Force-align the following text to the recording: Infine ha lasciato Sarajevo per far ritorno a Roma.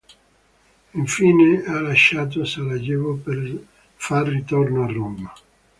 Infine 0.95 1.63
ha 1.67 1.79
lasciato 1.79 2.43
Sarajevo 2.43 3.17
per 3.17 3.65
far 3.97 4.25
ritorno 4.29 4.83
a 4.83 4.91
Roma. 4.91 5.31